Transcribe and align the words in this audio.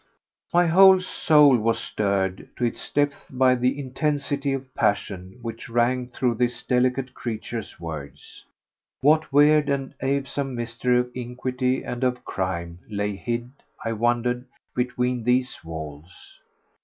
My 0.51 0.65
whole 0.65 0.99
soul 0.99 1.57
was 1.59 1.77
stirred 1.79 2.49
to 2.57 2.65
its 2.65 2.89
depths 2.89 3.29
by 3.29 3.53
the 3.53 3.77
intensity 3.79 4.51
of 4.51 4.73
passion 4.73 5.37
which 5.43 5.69
rang 5.69 6.07
through 6.07 6.33
this 6.41 6.63
delicate 6.63 7.13
creature's 7.13 7.79
words. 7.79 8.43
What 9.01 9.31
weird 9.31 9.69
and 9.69 9.93
awesome 10.01 10.55
mystery 10.55 10.97
of 10.97 11.11
iniquity 11.13 11.83
and 11.83 12.03
of 12.03 12.25
crime 12.25 12.79
lay 12.89 13.15
hid, 13.15 13.51
I 13.85 13.91
wondered, 13.93 14.45
between 14.73 15.23
these 15.23 15.63
walls? 15.63 16.39